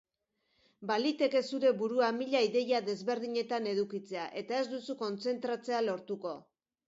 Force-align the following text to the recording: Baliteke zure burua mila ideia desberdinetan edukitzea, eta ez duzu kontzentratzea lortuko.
Baliteke 0.91 1.41
zure 1.57 1.73
burua 1.81 2.07
mila 2.21 2.41
ideia 2.47 2.79
desberdinetan 2.87 3.69
edukitzea, 3.73 4.25
eta 4.43 4.59
ez 4.63 4.67
duzu 4.75 4.99
kontzentratzea 5.05 5.83
lortuko. 5.89 6.35